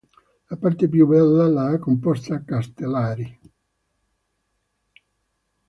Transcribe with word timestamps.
La 0.47 0.57
parte 0.57 0.89
più 0.89 1.05
bella 1.05 1.45
l'ha 1.47 1.77
composta 1.77 2.43
Castellari. 2.43 3.39